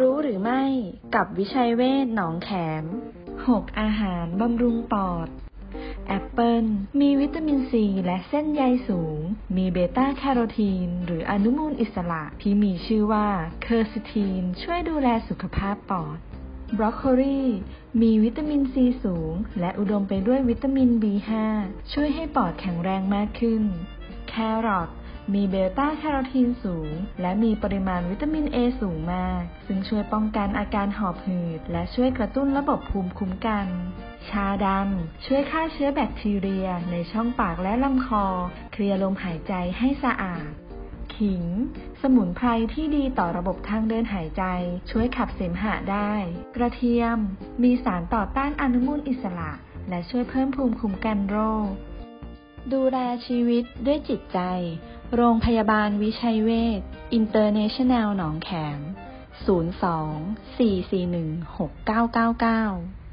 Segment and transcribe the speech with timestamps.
[0.08, 0.62] ู้หรือไม่
[1.14, 2.50] กับวิชัยเวชหนองแข
[2.82, 2.84] ม
[3.32, 5.28] 6 อาหารบำรุงปอด
[6.06, 6.64] แอปเปิล
[7.00, 9.18] มีวิตามินซีและเส้นใยสูง
[9.56, 13.28] มีเบต้าแคโรทีน หรืออนุมูลอิสระที่มีชื่อว่า
[13.62, 16.18] quercetin ช่วยดูแลสุขภาพปอด
[16.76, 17.42] บรอกโคลี
[18.00, 21.30] มีวิตามินซีสูง และอุดมไปด้วยวิตามิน B5
[21.92, 23.62] ช่วยให้ปอดแข็งแรงมากขึ้น
[24.28, 24.34] แค
[24.66, 24.90] รอท
[25.34, 26.90] มีเบต้าแคโรทีนสูง
[27.20, 33.66] และมีปริมาณวิตามิน A สูงมาก ซึ่งช่วยป้องกันอาการหอบหืด และช่วยกระตุ้นระบบภูมิคุ้มกัน
[34.28, 38.24] ชาดำ ช่วยฆ่าเชื้อแบคทีเรียในช่องปากและลำคอ
[38.72, 40.46] เคลียร์ลมหายใจให้สะอาด
[41.16, 41.44] ขิง
[42.02, 44.44] สมุนไพรที่ดีต่อระบบทางเดินหายใจ
[44.90, 46.12] ช่วยขับเสมหะได้
[46.56, 47.18] กระเทียม
[47.62, 49.52] มีสารต่อต้านอนุมูลอิสระ
[49.88, 51.68] และช่วยเพิ่มภูมิคุ้มกันโรค
[52.74, 54.40] ดูแลชีวิตด้วยจิตใจ
[55.14, 56.80] โรงพยาบาลวิชัยเวช
[57.12, 58.82] อินเตอร์เนชั่นแนลหนองแขม 02
[60.58, 63.05] 441 6999